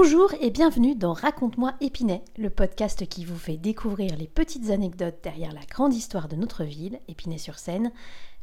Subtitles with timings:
[0.00, 5.18] Bonjour et bienvenue dans Raconte-moi Épinay, le podcast qui vous fait découvrir les petites anecdotes
[5.24, 7.90] derrière la grande histoire de notre ville, Épinay-sur-Seine.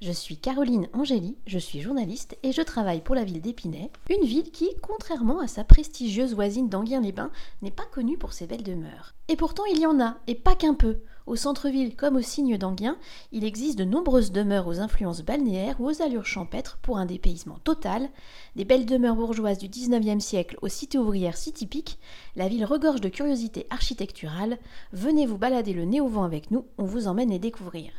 [0.02, 4.26] Je suis Caroline Angéli, je suis journaliste et je travaille pour la ville d'Épinay, une
[4.26, 9.14] ville qui, contrairement à sa prestigieuse voisine d'Anguien-les-Bains, n'est pas connue pour ses belles demeures.
[9.30, 10.98] Et pourtant il y en a, et pas qu'un peu.
[11.28, 12.98] Au centre-ville comme au signe d'Anguien,
[13.32, 17.60] il existe de nombreuses demeures aux influences balnéaires ou aux allures champêtres pour un dépaysement
[17.64, 18.10] total.
[18.58, 22.00] Des belles demeures bourgeoises du 19e siècle aux cités ouvrières si typiques,
[22.36, 24.60] la ville regorge de curiosités architecturales.
[24.92, 27.92] Venez vous balader le nez au vent avec nous, on vous emmène les découvrir.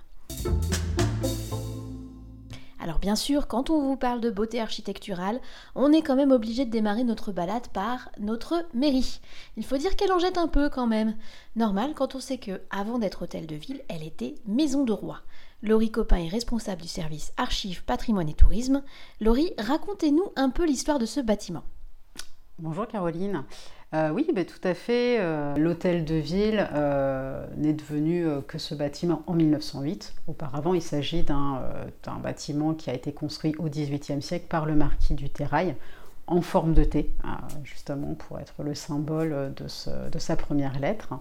[2.87, 5.41] Alors bien sûr, quand on vous parle de beauté architecturale,
[5.75, 9.21] on est quand même obligé de démarrer notre balade par notre mairie.
[9.57, 11.17] Il faut dire qu'elle en jette un peu quand même.
[11.57, 15.19] Normal quand on sait que, avant d'être hôtel de ville, elle était maison de roi.
[15.63, 18.85] Laurie Copin est responsable du service archives, patrimoine et tourisme.
[19.21, 21.65] Laurie, racontez-nous un peu l'histoire de ce bâtiment.
[22.60, 23.43] Bonjour Caroline.
[23.95, 25.18] Euh, oui, ben, tout à fait.
[25.20, 30.15] Euh, l'hôtel de ville euh, n'est devenu que ce bâtiment en 1908.
[30.26, 31.60] Auparavant, il s'agit d'un
[32.23, 35.76] bâtiment qui a été construit au XVIIIe siècle par le marquis du Terrail
[36.29, 41.15] en forme de T, hein, justement pour être le symbole de, sa première lettre.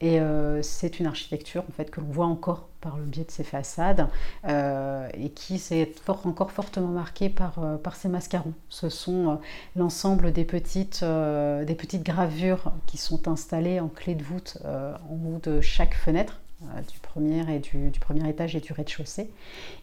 [0.00, 3.30] Et euh, c'est une architecture en fait que l'on voit encore par le biais de
[3.30, 4.06] ses façades
[4.46, 8.52] euh, et qui s'est encore fortement marquée par, euh, par ses mascarons.
[8.68, 9.40] Ce sont
[9.74, 15.40] l'ensemble des, petites des petites gravures qui sont installées en clé de voûte en haut
[15.42, 16.40] de chaque fenêtre
[16.90, 19.30] du premier et du, premier étage et du rez-de-chaussée.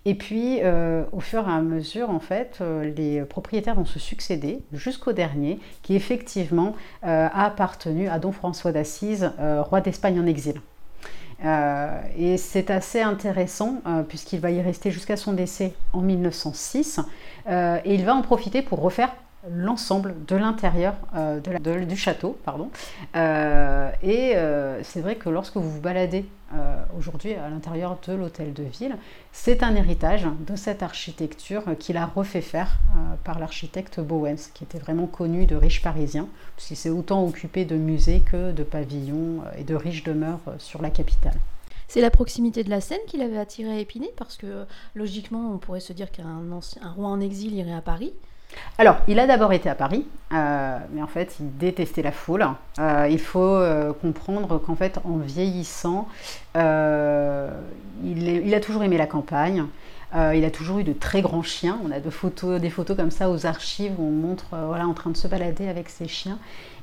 [0.05, 3.99] Et puis, euh, au fur et à mesure, en fait, euh, les propriétaires vont se
[3.99, 10.61] succéder jusqu'au dernier, qui effectivement a appartenu à Don François d'Assise, roi d'Espagne en exil.
[12.17, 16.99] et c'est assez intéressant puisqu'il va y rester jusqu'à son décès en 1906
[17.49, 19.11] et il va en profiter pour refaire
[19.50, 21.39] l'ensemble de l'intérieur euh,
[21.86, 22.38] du château.
[22.45, 22.70] Pardon.
[23.15, 26.26] Euh, et euh, c'est vrai que lorsque vous vous baladez
[26.98, 28.98] aujourd'hui à l'intérieur de l'hôtel de ville,
[29.32, 32.77] c'est un héritage de cette architecture qu'il a refait faire
[33.23, 36.27] par l'architecte Bowens, qui était vraiment connu de riches parisiens,
[36.58, 40.89] puisqu'il s'est autant occupé de musées que de pavillons et de riches demeures sur la
[40.89, 41.38] capitale.
[41.88, 45.58] C'est la proximité de la Seine qui l'avait attiré à Épinay, parce que logiquement, on
[45.58, 46.42] pourrait se dire qu'un
[46.98, 48.11] roi en exil irait à Paris.
[48.78, 52.48] Alors, il a d'abord été à Paris, euh, mais en fait, il détestait la foule.
[52.80, 56.08] Euh, il faut euh, comprendre qu'en fait, en vieillissant,
[56.56, 56.60] il,
[58.54, 59.66] a toujours aimé la campagne.
[60.16, 61.80] il a toujours eu de très grands chiens.
[61.86, 62.10] On a des
[62.70, 65.89] photos comme ça aux archives où on montre voilà, en train de se balader avec
[65.89, 66.39] ses chiens.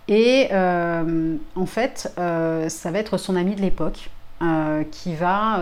[0.07, 4.11] Et en fait, ça va être son ami de l'époque
[4.93, 5.61] qui, va,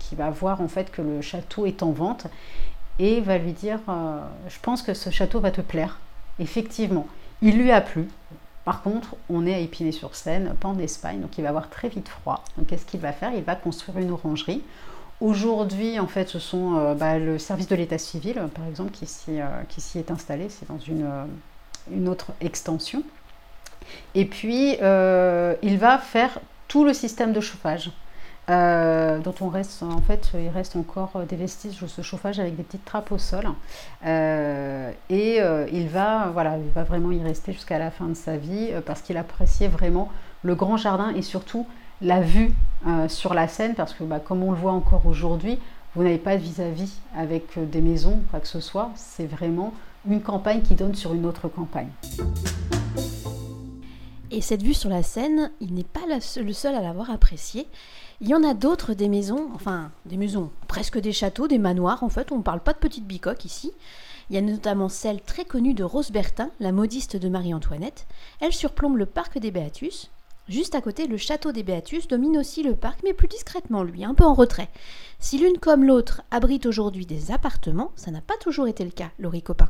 [0.00, 2.26] qui va voir en fait que le château est en vente
[2.98, 5.98] et va lui dire euh, Je pense que ce château va te plaire.
[6.38, 7.06] Effectivement,
[7.42, 8.08] il lui a plu.
[8.64, 12.08] Par contre, on est à Épinay-sur-Seine, pas en Espagne, donc il va avoir très vite
[12.08, 12.42] froid.
[12.56, 13.32] Donc qu'est-ce qu'il va faire?
[13.34, 14.62] Il va construire une orangerie.
[15.20, 19.06] Aujourd'hui, en fait, ce sont euh, bah, le service de l'état civil, par exemple, qui
[19.06, 20.48] s'y, euh, est installé.
[20.48, 21.08] C'est dans une,
[21.92, 23.02] une, autre extension.
[24.14, 27.90] Et puis, il va faire tout le système de chauffage.
[28.50, 32.56] Euh, dont on reste, en fait, il reste encore des vestiges de ce chauffage avec
[32.56, 33.46] des petites trappes au sol.
[34.04, 38.14] Euh, et euh, il, va, voilà, il va vraiment y rester jusqu'à la fin de
[38.14, 40.10] sa vie parce qu'il appréciait vraiment
[40.42, 41.66] le grand jardin et surtout
[42.02, 42.52] la vue
[43.08, 45.58] sur la Seine parce que, bah, comme on le voit encore aujourd'hui,
[45.94, 48.90] vous n'avez pas de vis-à-vis avec des maisons, quoi que ce soit.
[48.94, 49.72] C'est vraiment
[50.06, 51.88] une campagne qui donne sur une autre campagne.
[54.30, 57.68] Et cette vue sur la Seine, il n'est pas le seul à l'avoir appréciée.
[58.24, 62.02] Il y en a d'autres des maisons, enfin des maisons, presque des châteaux, des manoirs
[62.02, 63.70] en fait, on ne parle pas de petites bicoques ici.
[64.30, 68.06] Il y a notamment celle très connue de Rose Bertin, la modiste de Marie-Antoinette.
[68.40, 70.10] Elle surplombe le parc des Béatus.
[70.48, 74.06] Juste à côté, le château des Béatus domine aussi le parc, mais plus discrètement, lui,
[74.06, 74.70] un peu en retrait.
[75.18, 79.10] Si l'une comme l'autre abrite aujourd'hui des appartements, ça n'a pas toujours été le cas,
[79.18, 79.68] Laurie Copin.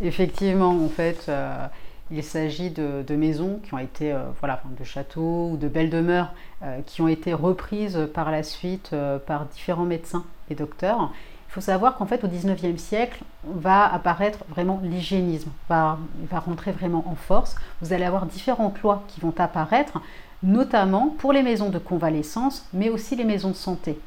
[0.00, 1.66] Effectivement, en fait, euh,
[2.10, 6.32] il s'agit de, maisons qui ont été, euh, voilà, de châteaux ou de belles demeures
[6.62, 11.10] euh, qui ont été reprises par la suite euh, par différents médecins et docteurs.
[11.48, 15.98] Il faut savoir qu'en fait, au 19e siècle, va apparaître vraiment l'hygiénisme, va,
[16.30, 17.56] va rentrer vraiment en force.
[17.80, 20.00] Vous allez avoir différentes lois qui vont apparaître,
[20.42, 23.98] notamment pour les maisons de convalescence, mais aussi les maisons de santé.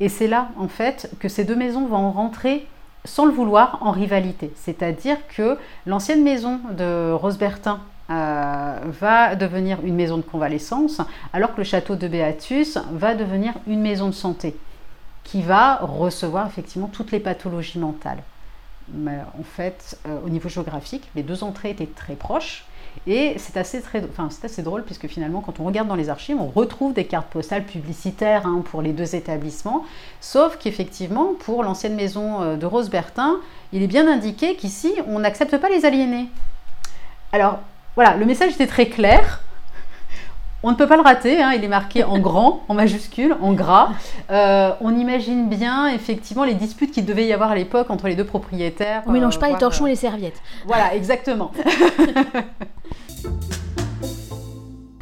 [0.00, 2.66] Et c'est là, en fait, que ces deux maisons vont rentrer
[3.04, 4.52] sans le vouloir, en rivalité.
[4.56, 5.56] C'est-à-dire que
[5.86, 7.80] l'ancienne maison de Rosebertin
[8.10, 11.00] euh, va devenir une maison de convalescence,
[11.32, 14.56] alors que le château de Béatus va devenir une maison de santé,
[15.24, 18.22] qui va recevoir effectivement toutes les pathologies mentales.
[18.92, 22.64] Mais en fait, euh, au niveau géographique, les deux entrées étaient très proches,
[23.06, 23.82] Et c'est assez,
[24.62, 28.46] drôle puisque finalement, quand on regarde dans les archives, on retrouve des cartes postales publicitaires
[28.46, 29.84] hein, pour les deux établissements.
[30.20, 33.40] Sauf qu'effectivement, pour l'ancienne maison euh, de Rose Bertin,
[33.72, 36.28] il est bien indiqué qu'ici, on n'accepte pas les aliénés.
[37.32, 37.58] Alors,
[37.94, 39.42] voilà, le message était très clair.
[40.62, 43.54] On ne peut pas le rater, hein, il est marqué en grand, en majuscule, en
[43.54, 43.90] gras.
[44.30, 48.14] Euh, on imagine bien effectivement les disputes qu'il devait y avoir à l'époque entre les
[48.14, 49.02] deux propriétaires.
[49.06, 50.42] On ne mélange pas les torchons et les serviettes.
[50.66, 51.50] Voilà, exactement.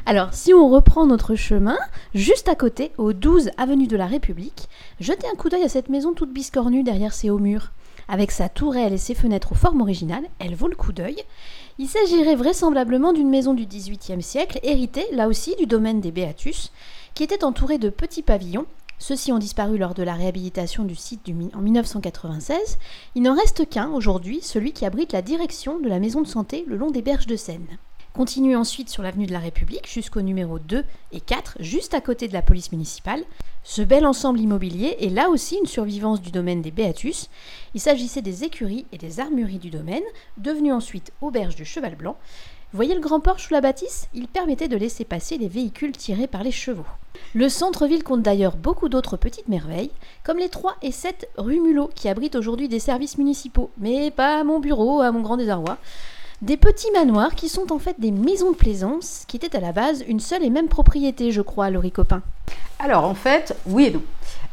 [0.06, 1.76] Alors, si on reprend notre chemin,
[2.14, 4.68] juste à côté, au 12 avenue de la République,
[5.00, 7.72] jetez un coup d'œil à cette maison toute biscornue derrière ses hauts murs.
[8.08, 11.22] Avec sa tourelle et ses fenêtres aux formes originales, elle vaut le coup d'œil.
[11.80, 16.72] Il s'agirait vraisemblablement d'une maison du XVIIIe siècle, héritée là aussi du domaine des Béatus,
[17.14, 18.66] qui était entourée de petits pavillons.
[18.98, 22.78] Ceux-ci ont disparu lors de la réhabilitation du site en 1996.
[23.14, 26.64] Il n'en reste qu'un aujourd'hui, celui qui abrite la direction de la maison de santé
[26.66, 27.78] le long des berges de Seine.
[28.18, 30.82] Continue ensuite sur l'avenue de la République jusqu'au numéro 2
[31.12, 33.22] et 4, juste à côté de la police municipale.
[33.62, 37.30] Ce bel ensemble immobilier est là aussi une survivance du domaine des Béatus.
[37.74, 40.02] Il s'agissait des écuries et des armureries du domaine,
[40.36, 42.16] devenues ensuite auberges du Cheval Blanc.
[42.72, 44.08] Voyez le grand porche sous la bâtisse?
[44.14, 46.86] Il permettait de laisser passer les véhicules tirés par les chevaux.
[47.34, 49.92] Le centre-ville compte d'ailleurs beaucoup d'autres petites merveilles,
[50.24, 54.42] comme les 3 et 7 rue Mulot qui abritent aujourd'hui des services municipaux, mais pas
[54.42, 55.78] mon bureau, à mon grand désarroi.
[56.40, 59.72] Des petits manoirs qui sont en fait des maisons de plaisance, qui étaient à la
[59.72, 62.22] base une seule et même propriété, je crois, Laurie Copain.
[62.78, 64.02] Alors en fait, oui et non.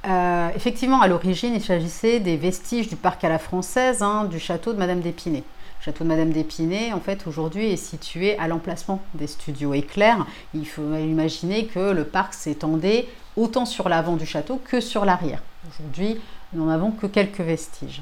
[0.07, 4.39] Euh, effectivement, à l'origine, il s'agissait des vestiges du parc à la française, hein, du
[4.39, 5.43] château de Madame d'Épinay.
[5.79, 10.25] Le château de Madame d'Épinay, en fait, aujourd'hui est situé à l'emplacement des studios éclairs.
[10.55, 13.07] Il faut imaginer que le parc s'étendait
[13.38, 15.43] autant sur l'avant du château que sur l'arrière.
[15.69, 16.19] Aujourd'hui,
[16.53, 18.01] nous n'en avons que quelques vestiges.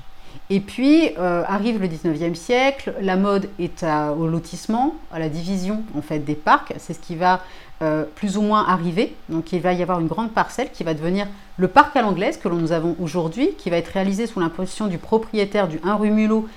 [0.50, 3.86] Et puis euh, arrive le 19e siècle, la mode est
[4.18, 6.74] au lotissement, à la division en fait des parcs.
[6.78, 7.42] C'est ce qui va
[7.82, 9.16] euh, plus ou moins arriver.
[9.30, 11.28] Donc il va y avoir une grande parcelle qui va devenir
[11.58, 14.98] le parc à l'anglaise que nous avons aujourd'hui, qui va être réalisé sous l'imposition du
[14.98, 16.48] propriétaire du 1 rue Mulot,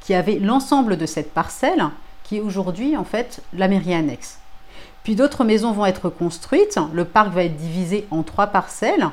[0.00, 1.84] qui avait l'ensemble de cette parcelle,
[2.24, 4.38] qui est aujourd'hui en fait la mairie annexe.
[5.02, 6.78] Puis d'autres maisons vont être construites.
[6.92, 9.08] Le parc va être divisé en trois parcelles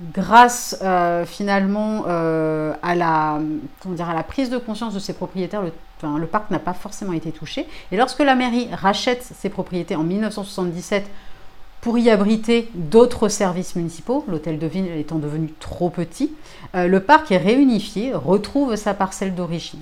[0.00, 3.40] grâce euh, finalement euh, à, la,
[4.26, 7.66] prise de conscience de ses propriétaires, le, parc n'a pas forcément été touché.
[7.92, 11.04] Et lorsque la mairie rachète ses propriétés en 1977
[11.80, 16.32] pour y abriter d'autres services municipaux, l'hôtel de ville étant devenu trop petit,
[16.74, 19.80] euh, le parc est réunifié, retrouve sa parcelle d'origine.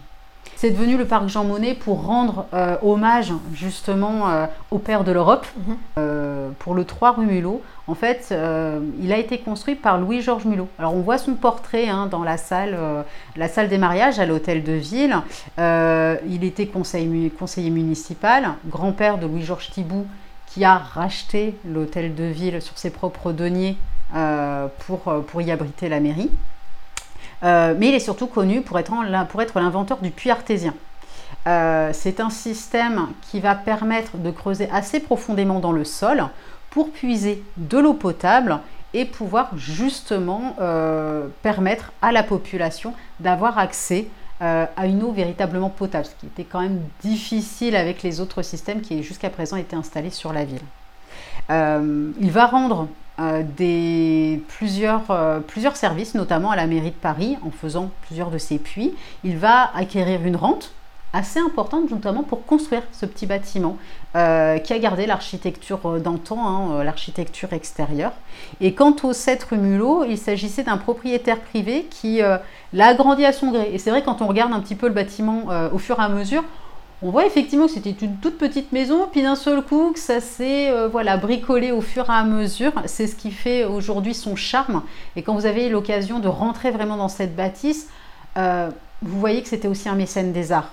[0.60, 2.46] C'est devenu le parc Jean Monnet pour rendre
[2.82, 4.26] hommage justement
[4.72, 6.52] au père de l'Europe, mhm.
[6.58, 10.68] pour le 3 rue Mulot, en fait, euh, il a été construit par Louis-Georges Mulot.
[10.78, 13.02] Alors on voit son portrait hein, dans la salle, euh,
[13.34, 15.16] la salle des mariages à l'hôtel de ville.
[15.58, 20.06] Euh, il était conseiller, conseiller municipal, grand-père de Louis-Georges Thibout,
[20.48, 23.76] qui a racheté l'hôtel de ville sur ses propres deniers
[24.86, 26.30] pour, pour y abriter la mairie.
[27.42, 28.92] Mais il est surtout connu pour être,
[29.28, 30.74] pour être l'inventeur du puits artésien.
[31.44, 36.28] c'est un système qui va permettre de creuser assez profondément dans le sol
[36.70, 38.60] pour puiser de l'eau potable
[38.94, 44.06] et pouvoir justement euh, permettre à la population d'avoir accès
[44.40, 48.42] euh, à une eau véritablement potable, ce qui était quand même difficile avec les autres
[48.42, 50.62] systèmes qui jusqu'à présent étaient installés sur la ville.
[51.50, 52.88] Euh, il va rendre
[53.56, 58.58] des, plusieurs, plusieurs services, notamment à la mairie de Paris, en faisant plusieurs de ses
[58.58, 58.94] puits.
[59.24, 60.72] Il va acquérir une rente
[61.12, 63.78] assez importante, notamment pour construire ce petit bâtiment
[64.14, 68.12] euh, qui a gardé l'architecture euh, d'antan, hein, euh, l'architecture extérieure.
[68.60, 72.20] Et quant au 7 rue Mulot, il s'agissait d'un propriétaire privé qui
[72.72, 73.70] l'a agrandi à son gré.
[73.72, 76.08] Et c'est vrai, quand on regarde un petit peu le bâtiment au fur et à
[76.08, 76.44] mesure,
[77.02, 80.20] on voit effectivement que c'était une toute petite maison, puis d'un seul coup que ça
[80.20, 82.72] s'est voilà, bricolé au fur et à mesure.
[82.86, 84.82] C'est ce qui fait aujourd'hui son charme.
[85.14, 87.88] Et quand vous avez l'occasion de rentrer vraiment dans cette bâtisse,
[88.34, 90.72] vous voyez que c'était aussi un mécène des arts.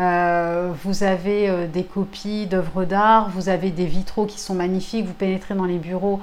[0.00, 5.06] Euh, vous avez euh, des copies d'œuvres d'art, vous avez des vitraux qui sont magnifiques,
[5.06, 6.20] vous pénétrez dans les bureaux,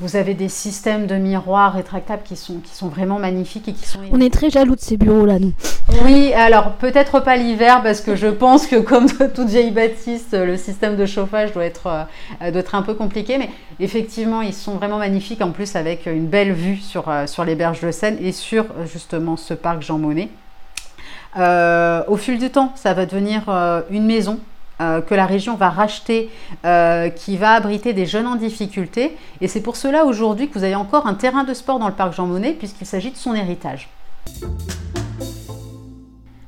[0.00, 3.86] vous avez des systèmes de miroirs rétractables qui sont, qui sont vraiment magnifiques et qui
[3.86, 4.00] sont...
[4.12, 5.52] On est très jaloux de ces bureaux-là, nous.
[6.04, 10.56] Oui, alors peut-être pas l'hiver parce que je pense que comme toute vieille bâtisse, le
[10.56, 11.86] système de chauffage doit être,
[12.42, 13.50] euh, doit être un peu compliqué, mais
[13.80, 17.80] effectivement, ils sont vraiment magnifiques en plus avec une belle vue sur, sur les berges
[17.80, 20.28] de Seine et sur justement ce parc Jean Monnet.
[21.38, 24.38] Euh, au fil du temps, ça va devenir euh, une maison
[24.80, 26.30] euh, que la région va racheter,
[27.16, 29.16] qui va abriter des jeunes en difficulté.
[29.40, 31.94] Et c'est pour cela aujourd'hui que vous avez encore un terrain de sport dans le
[31.94, 33.88] parc Jean Monnet, puisqu'il s'agit de son héritage.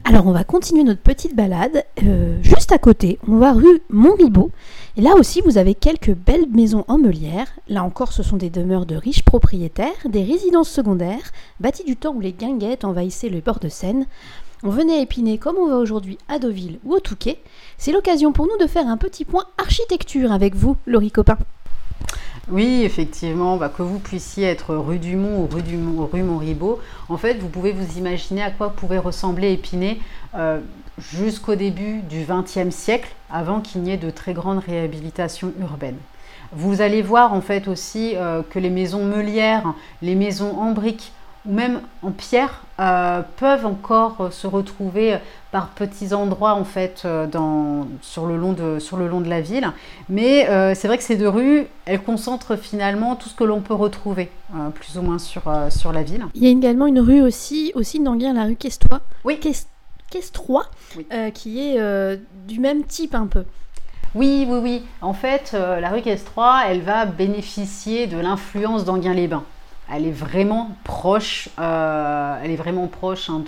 [0.09, 1.85] Alors on va continuer notre petite balade.
[2.03, 4.51] Euh, juste à côté, on va rue Montribot.
[4.97, 7.47] Et là aussi, vous avez quelques belles maisons en meulière.
[7.69, 11.31] Là encore, ce sont des demeures de riches propriétaires, des résidences secondaires,
[11.61, 14.07] bâties du temps où les guinguettes envahissaient le bord de Seine.
[14.65, 17.39] On venait à Épinay comme on va aujourd'hui à Deauville ou au Touquet.
[17.77, 21.39] C'est l'occasion pour nous de faire un petit point architecture avec vous, Laurie Copin.
[22.51, 26.09] Oui, effectivement, bah, que vous puissiez être rue Dumont ou rue, Dumont,
[27.09, 29.99] en fait, vous pouvez vous imaginer à quoi pouvait ressembler Épinay
[30.35, 30.59] euh,
[30.99, 35.99] jusqu'au début du XXe siècle, avant qu'il n'y ait de très grandes réhabilitations urbaines.
[36.53, 41.13] Vous allez voir en fait aussi euh, que les maisons meulières, les maisons en briques,
[41.47, 45.19] ou même en pierre euh, peuvent encore euh, se retrouver
[45.51, 47.27] par petits endroits en fait euh,
[48.03, 49.71] sur, le long de, sur le long de la ville.
[50.09, 53.75] Mais c'est vrai que ces deux rues, elles concentrent finalement tout ce que l'on peut
[53.75, 54.31] retrouver
[54.75, 56.27] plus ou moins sur, sur la ville.
[56.35, 59.01] Il y a également une rue aussi, aussi dans la rue Questois.
[59.25, 59.41] Oui.
[60.11, 60.67] Questrois,
[61.35, 63.45] qui est du même type un peu.
[64.15, 64.83] Oui, oui, oui.
[65.03, 69.45] En fait, la rue Questrois, elle va bénéficier de l'influence d'Anguin-les-Bains
[69.93, 73.43] elle est vraiment proche, euh, elle est vraiment proche hein,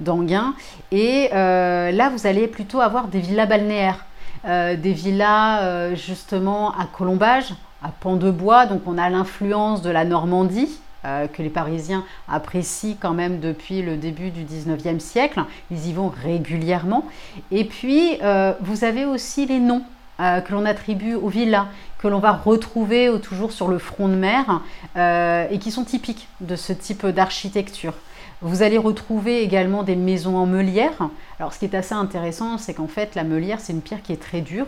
[0.00, 0.54] d'Anguin.
[0.92, 4.04] Et euh, là, vous allez plutôt avoir des villas balnéaires,
[4.44, 8.66] euh, des villas justement à Colombage, à Pont de Bois.
[8.66, 10.80] Donc, on a l'influence de la Normandie.
[11.02, 15.42] que les Parisiens apprécient quand même depuis le début du 19e siècle.
[15.70, 17.06] Ils y vont régulièrement.
[17.50, 18.18] Et puis,
[18.60, 19.82] vous avez aussi les noms
[20.20, 21.66] que l'on attribue aux villas
[22.00, 24.62] que l'on va retrouver toujours sur le front de mer
[24.96, 27.92] euh, et qui sont typiques de ce type d'architecture.
[28.40, 31.10] Vous allez retrouver également des maisons en meulière.
[31.38, 34.14] Alors ce qui est assez intéressant, c'est qu'en fait la meulière, c'est une pierre qui
[34.14, 34.64] est très dure,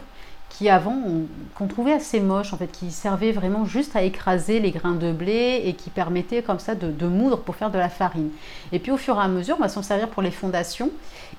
[0.50, 0.94] qui avant
[1.54, 5.11] qu'on trouvait assez moche, en fait, qui servait vraiment juste à écraser les grains de
[5.11, 8.28] blé et qui permettait comme ça de, moudre pour faire de la farine.
[8.73, 10.90] Et puis au fur et à mesure, on va s'en servir pour les fondations.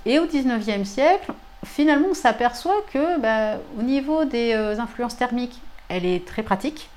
[0.07, 5.59] Et au 19e siècle, finalement, on s'aperçoit que bah, au niveau des euh, influences thermiques
[5.89, 6.89] elle est très pratique.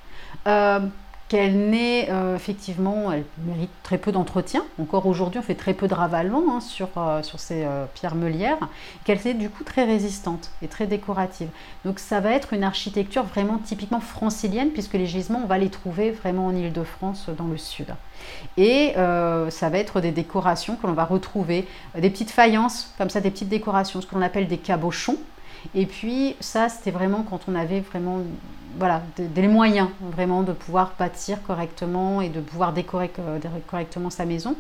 [1.26, 4.64] Euh, qu'elle n'est euh, effectivement, elle mérite très peu d'entretien.
[4.80, 8.58] Encore aujourd'hui, on fait très peu de ravalement hein, sur, euh, sur ces pierres meulières.
[9.04, 11.48] Qu'elle est du coup très résistante et très décorative.
[11.84, 15.70] Donc ça va être une architecture vraiment typiquement francilienne, puisque les gisements, on va les
[15.70, 17.94] trouver vraiment en Ile-de-France, dans le sud.
[18.56, 21.66] Et ça va être des décorations que l'on va retrouver,
[21.96, 25.16] des petites faïences, comme ça, des petites décorations, ce qu'on appelle des cabochons.
[25.74, 28.20] Et puis ça, c'était vraiment quand on avait vraiment
[28.78, 33.10] voilà, des moyens vraiment de pouvoir bâtir correctement et de pouvoir décorer
[33.66, 34.54] correctement sa maison.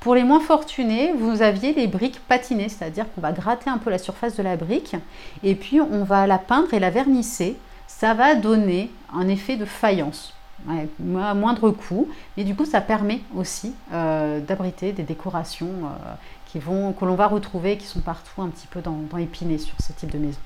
[0.00, 3.88] Pour les moins fortunés, vous aviez les briques patinées, c'est-à-dire qu'on va gratter un peu
[3.88, 4.96] la surface de la brique
[5.42, 7.56] et puis on va la peindre et la vernisser.
[7.86, 10.34] Ça va donner un effet de faïence,
[10.68, 16.14] à moindre coût, et du coup ça permet aussi euh, d'abriter des décorations euh,
[16.46, 19.18] qui que l'on va retrouver, qui sont partout un petit peu dans, dans
[19.58, 20.38] sur ce type de maison.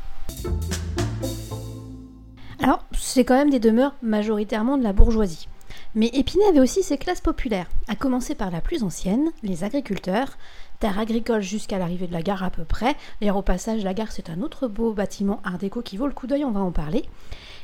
[2.61, 5.49] Alors, c'est quand même des demeures majoritairement de la bourgeoisie.
[5.95, 10.37] Mais Épinay avait aussi ses classes populaires, à commencer par la plus ancienne, les agriculteurs,
[10.81, 12.97] terre agricole jusqu'à l'arrivée de la gare à peu près.
[13.21, 16.13] D'ailleurs, au passage, la gare, c'est un autre beau bâtiment art déco qui vaut le
[16.13, 17.05] coup d'œil, on va en parler.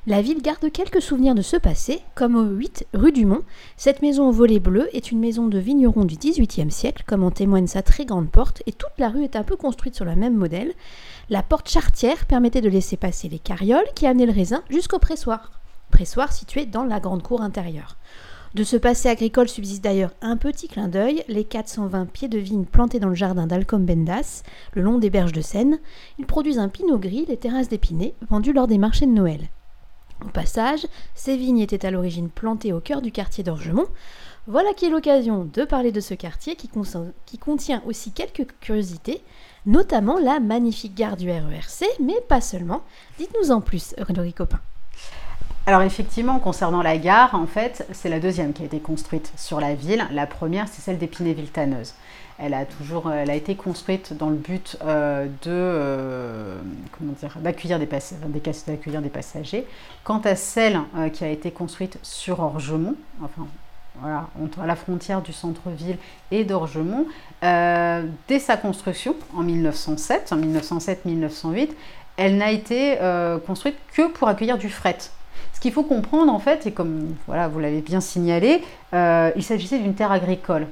[0.06, 3.42] La ville garde quelques souvenirs de ce passé, comme au 8 rue du Mont.
[3.78, 7.30] Cette maison au volet bleu est une maison de vigneron du XVIIIe siècle, comme en
[7.30, 10.14] témoigne sa très grande porte, et toute la rue est un peu construite sur le
[10.14, 10.74] même modèle.
[11.30, 15.52] La porte chartière permettait de laisser passer les carrioles qui amenaient le raisin jusqu'au pressoir,
[15.90, 17.96] pressoir situé dans la grande cour intérieure.
[18.54, 22.66] De ce passé agricole subsiste d'ailleurs un petit clin d'œil, les 420 pieds de vigne
[22.66, 24.44] plantés dans le jardin d'Alcombendas,
[24.74, 25.80] le long des berges de Seine.
[26.20, 29.48] Ils produisent un pinot gris, les terrasses d'épinay, vendues lors des marchés de Noël.
[30.24, 33.88] Au passage, ces vignes étaient à l'origine plantées au cœur du quartier d'Orgemont.
[34.46, 36.68] Voilà qui est l'occasion de parler de ce quartier qui,
[37.38, 39.20] contient aussi quelques curiosités,
[39.66, 42.82] notamment la magnifique gare du RERC, mais pas seulement.
[43.18, 44.60] Dites-nous en plus, Laurie Copin.
[45.66, 49.60] Alors effectivement, concernant la gare, en fait, c'est la deuxième qui a été construite sur
[49.60, 50.06] la ville.
[50.10, 51.94] La première, c'est celle d'Épinay-Villetaneuse.
[52.38, 56.58] Elle a toujours, elle a été construite dans le but euh, de, euh,
[57.36, 59.66] d'accueillir des, passagers.
[60.02, 63.46] Quant à celle euh, qui a été construite sur Orgemont, enfin
[64.00, 64.28] voilà,
[64.60, 65.96] à la frontière du centre-ville
[66.30, 67.06] et d'Orgemont,
[67.42, 71.70] euh, dès sa construction en 1907, en 1907-1908,
[72.16, 74.98] elle n'a été euh, construite que pour accueillir du fret.
[75.64, 79.78] Qu'il faut comprendre en fait, et comme voilà, vous l'avez bien signalé, euh, il s'agissait
[79.78, 80.66] d'une terre agricole.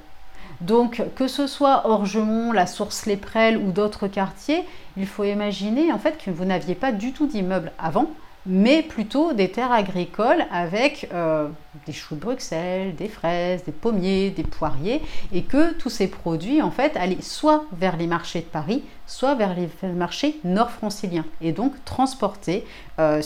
[0.60, 4.66] Donc que ce soit Orgemont, la Source Léprelle ou d'autres quartiers,
[4.98, 8.10] il faut imaginer en fait que vous n'aviez pas du tout d'immeubles avant,
[8.46, 11.48] mais plutôt des terres agricoles avec euh,
[11.86, 15.00] des choux de Bruxelles, des fraises, des pommiers, des poiriers,
[15.32, 19.34] et que tous ces produits, en fait, allaient soit vers les marchés de Paris, soit
[19.34, 22.64] vers les marchés nord-franciliens, et donc transportés
[22.98, 23.22] euh,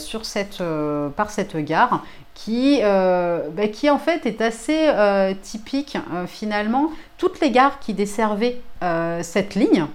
[0.61, 4.91] euh, par cette gare qui, bah, qui, en fait, est assez
[5.41, 5.97] typique,
[6.27, 6.91] finalement.
[7.17, 8.61] Toutes les gares qui desservaient
[9.23, 9.87] cette ligne,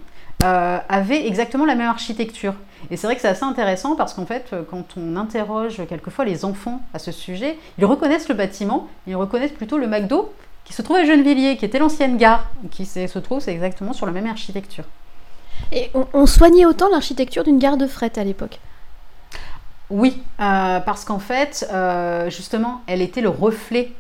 [0.43, 2.55] euh, avaient exactement la même architecture.
[2.91, 6.25] Et c'est vrai que c'est assez intéressant parce qu'en fait, euh, quand on interroge quelquefois
[6.25, 10.33] les enfants à ce sujet, ils reconnaissent le bâtiment, ils reconnaissent plutôt le McDo
[10.65, 14.07] qui se trouve à Gennevilliers, qui était l'ancienne gare, qui se trouve c'est exactement sur
[14.07, 14.85] la même architecture.
[15.71, 18.59] Et on, soignait autant l'architecture d'une gare de fret à l'époque?
[19.91, 21.67] Oui, euh, parce qu'en fait,
[22.29, 23.93] justement, elle était le reflet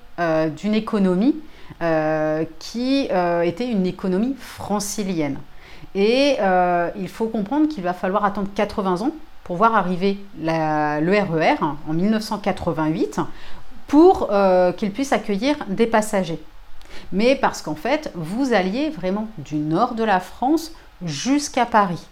[0.56, 1.36] d'une économie
[2.58, 5.38] qui était une économie francilienne.
[5.94, 9.12] Et euh, il faut comprendre qu'il va falloir attendre 80 ans
[9.44, 13.20] pour voir arriver le RER e en 1988
[13.88, 16.40] pour euh, qu'il puisse accueillir des passagers.
[17.12, 20.72] Mais parce qu'en fait, vous alliez vraiment du nord de la France
[21.04, 22.06] jusqu'à Paris.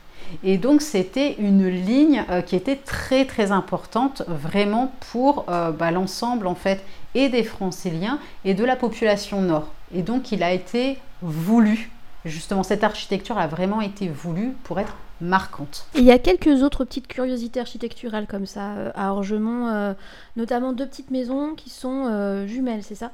[0.44, 6.46] Et donc c'était une ligne euh, qui était très très importante vraiment pour bah, l'ensemble
[6.46, 6.84] en fait
[7.14, 9.68] et des franciliens et de la population nord.
[9.94, 11.90] Et donc il a été voulu
[12.24, 15.86] Justement, cette architecture a vraiment été voulue pour être marquante.
[15.94, 19.92] il y a quelques autres petites curiosités architecturales comme ça euh, à Orgemont, euh,
[20.36, 23.10] notamment deux petites maisons qui sont euh, jumelles, c'est ça?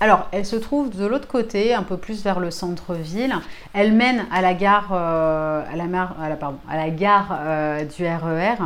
[0.00, 3.34] Alors, elles se trouvent de l'autre côté, un peu plus vers le centre-ville.
[3.72, 7.38] Elles mènent à la gare, à, la à, la, pardon, à la gare
[7.96, 8.56] du RER.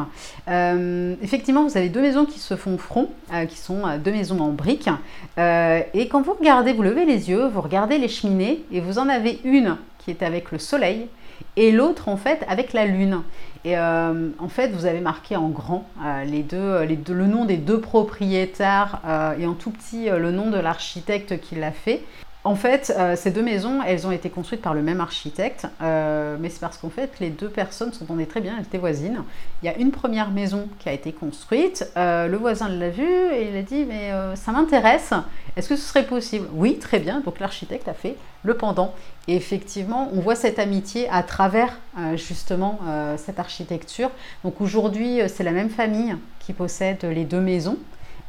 [0.48, 3.08] E effectivement, vous avez deux maisons qui se font front,
[3.48, 4.90] qui sont deux maisons en briques.
[5.38, 9.08] et quand vous regardez, vous levez les yeux, vous regardez les cheminées, et vous en
[9.08, 11.08] avez une qui est avec le soleil
[11.56, 13.22] et l'autre en fait avec la lune.
[13.64, 17.80] Et euh, en fait, vous avez marqué en grand euh, deux, le nom des deux
[17.80, 22.02] propriétaires euh, et en tout petit le nom de l'architecte qui l'a fait.
[22.42, 26.38] En fait, euh, ces deux maisons, elles ont été construites par le même architecte, euh,
[26.40, 29.24] mais c'est parce qu'en fait, les deux personnes s'entendaient très bien, elles étaient voisines.
[29.62, 33.02] Il y a une première maison qui a été construite, euh, le voisin l'a vue
[33.04, 35.12] et il a dit Mais ça m'intéresse,
[35.56, 36.48] est-ce que ce serait possible?
[36.54, 37.20] Oui, très bien.
[37.20, 38.94] Donc l'architecte a fait le pendant.
[39.28, 41.78] Et effectivement, on voit cette amitié à travers
[42.14, 42.78] justement
[43.18, 44.10] cette architecture.
[44.44, 47.76] Donc aujourd'hui, c'est la même famille qui possède les deux maisons.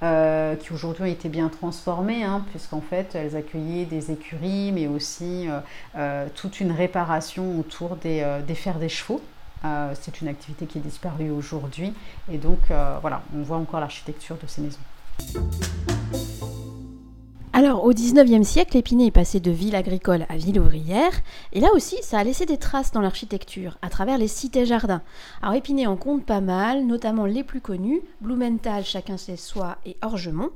[0.04, 4.88] Euh, qui aujourd'hui ont été bien transformées, hein, puisqu'en fait elles accueillaient des écuries, mais
[4.88, 5.60] aussi euh,
[5.96, 9.22] euh, toute une réparation autour des, des fers des chevaux.
[9.94, 11.94] c'est une activité qui est disparue aujourd'hui,
[12.32, 12.60] et donc
[13.02, 16.01] voilà, on voit encore l'architecture de ces maisons.
[17.54, 21.12] Alors, au 19e siècle, Épinay est passé de ville agricole à ville ouvrière,
[21.52, 25.02] et là aussi, ça a laissé des traces dans l'architecture, à travers les cités-jardins.
[25.42, 29.98] Alors, Épinay en compte pas mal, notamment les plus connus, Blumenthal, chacun sait soi, et
[30.02, 30.52] Orgemont.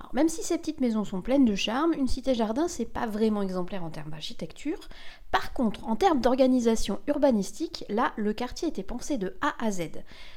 [0.00, 3.40] Alors, même si ces petites maisons sont pleines de charme, une cité-jardin, c'est pas vraiment
[3.40, 4.90] exemplaire en termes d'architecture.
[5.30, 9.92] Par contre, en termes d'organisation urbanistique, là, le quartier était pensé de A à Z.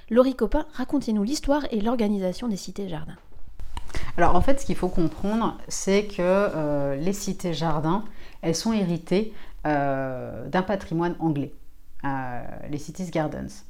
[0.09, 3.17] Laurie Copin, racontez-nous l'histoire et l'organisation des cités-jardins.
[4.17, 8.03] Alors en fait, ce qu'il faut comprendre, c'est que euh, les cités-jardins,
[8.41, 9.33] elles sont héritées
[9.65, 11.53] euh, d'un patrimoine anglais,
[12.03, 13.63] euh, les Cities Gardens.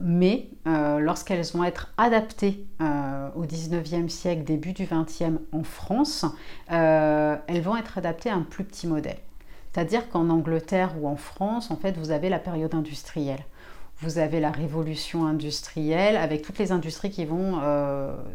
[0.00, 6.24] mais lorsqu'elles vont être adaptées au 19e siècle, début du 20e en France,
[6.68, 9.18] elles vont être adaptées à un plus petit modèle.
[9.72, 13.44] C'est-à-dire qu'en Angleterre ou en France, en fait, vous avez la période industrielle
[14.00, 17.60] vous avez la révolution industrielle avec toutes les industries qui vont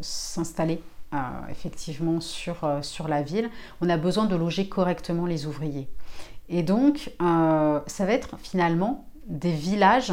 [0.00, 1.16] s'installer euh,
[1.50, 5.88] effectivement sur, euh, sur la ville, on a besoin de loger correctement les ouvriers.
[6.48, 10.12] Et donc, euh, ça va être finalement des villages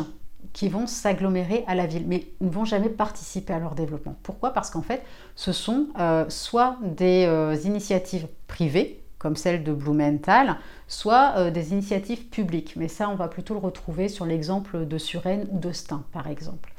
[0.53, 4.15] qui vont s'agglomérer à la ville, mais ne vont jamais participer à leur développement.
[4.23, 4.53] Pourquoi?
[4.53, 5.03] Parce qu'en fait,
[5.35, 5.87] ce sont
[6.29, 7.27] soit des
[7.65, 12.73] initiatives privées, comme celle de Blumenthal, soit des initiatives publiques.
[12.75, 16.27] Mais ça, on va plutôt le retrouver sur l'exemple de Suresnes ou de Stein, par
[16.27, 16.73] exemple.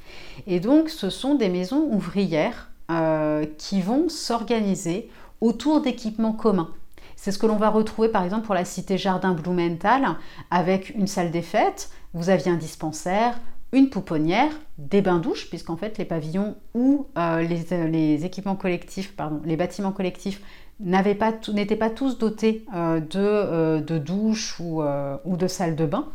[0.46, 5.11] Et donc, ce sont des maisons ouvrières euh, qui vont s'organiser
[5.42, 6.70] autour d'équipements communs.
[7.16, 10.16] C'est ce que l'on va retrouver par exemple pour la cité Jardin Blumenthal
[10.51, 11.90] avec une salle des fêtes.
[12.14, 13.38] Vous aviez un dispensaire,
[13.72, 19.59] une pouponnière, des bains-douches, puisqu'en fait les pavillons ou euh, les, équipements collectifs, pardon, les
[19.59, 20.40] bâtiments collectifs
[20.80, 24.82] n'étaient pas, pas, tous dotés euh, de, de douches ou,
[25.24, 26.08] ou de salles de bain.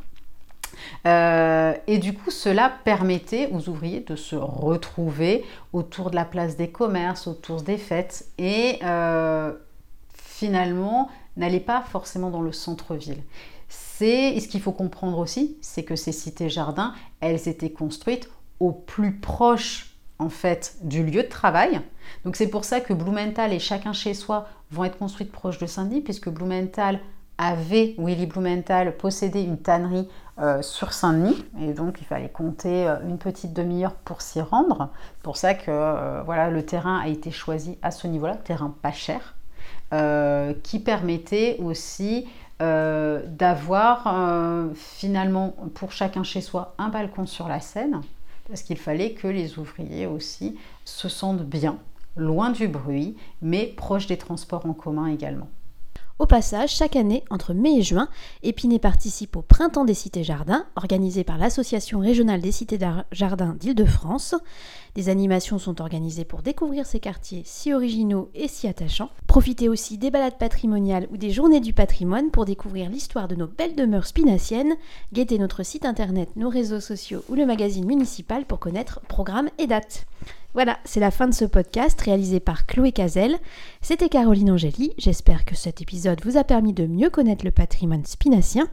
[1.05, 6.55] Euh, et du coup, cela permettait aux ouvriers de se retrouver autour de la place
[6.55, 9.53] des commerces, autour des fêtes, et euh,
[10.13, 13.23] finalement n'aller pas forcément dans le centre-ville.
[13.69, 19.13] C'est ce qu'il faut comprendre aussi, c'est que ces cités-jardins, elles étaient construites au plus
[19.13, 21.81] proche en fait du lieu de travail.
[22.25, 25.65] Donc c'est pour ça que Blumenthal et chacun chez soi vont être construites proches de
[25.65, 26.99] Saint-Denis, puisque Blumenthal
[27.37, 30.07] avait, Willy Blumenthal, possédé une tannerie
[30.39, 34.89] euh, sur Saint-Denis, et donc il fallait compter euh, une petite demi-heure pour s'y rendre.
[35.15, 38.73] C'est pour ça que euh, voilà, le terrain a été choisi à ce niveau-là, terrain
[38.81, 39.35] pas cher,
[40.63, 42.27] qui permettait aussi
[42.59, 44.07] d'avoir
[44.73, 48.01] finalement pour chacun chez soi un balcon sur la Seine,
[48.53, 51.79] parce qu'il fallait que les ouvriers aussi se sentent bien,
[52.15, 55.49] loin du bruit, mais proche des transports en commun également.
[56.19, 58.09] Au passage, chaque année, entre mai et juin,
[58.43, 64.35] Épinay participe au Printemps des cités-jardins, organisé par l'Association régionale des cités-jardins d'Île-de-France.
[64.95, 69.09] Des animations sont organisées pour découvrir ces quartiers si originaux et si attachants.
[69.25, 73.47] Profitez aussi des balades patrimoniales ou des journées du patrimoine pour découvrir l'histoire de nos
[73.47, 74.75] belles demeures spinaciennes.
[75.11, 79.65] Guettez notre site internet, nos réseaux sociaux ou le magazine municipal pour connaître programmes et
[79.65, 80.05] dates.
[80.53, 83.39] Voilà, c'est la fin de ce podcast réalisé par Chloé Cazel.
[83.81, 84.93] C'était Caroline Angéli.
[84.99, 88.67] J'espère que cet épisode vous a permis de mieux connaître le patrimoine spinacien.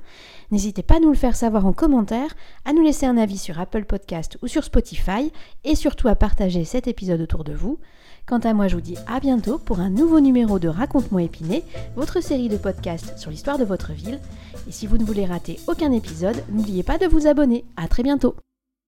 [0.51, 2.35] N'hésitez pas à nous le faire savoir en commentaire,
[2.65, 5.33] à nous laisser un avis sur Apple Podcast ou sur Spotify
[5.65, 7.79] et surtout à partager cet épisode autour de vous.
[8.27, 11.63] Quant à moi, je vous dis à bientôt pour un nouveau numéro de Raconte-moi Épinay,
[11.97, 14.21] votre série de podcasts sur l'histoire de votre ville.
[14.69, 17.65] Et si vous ne voulez rater aucun épisode, n'oubliez pas de vous abonner.
[17.77, 18.35] À très bientôt.